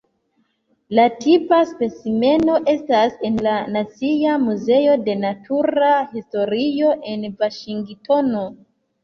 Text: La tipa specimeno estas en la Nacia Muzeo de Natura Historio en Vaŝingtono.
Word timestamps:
La 0.99 1.03
tipa 1.25 1.59
specimeno 1.71 2.55
estas 2.73 3.19
en 3.29 3.37
la 3.49 3.53
Nacia 3.75 4.39
Muzeo 4.47 4.97
de 5.11 5.17
Natura 5.27 5.93
Historio 6.23 6.97
en 7.15 7.29
Vaŝingtono. 7.45 8.43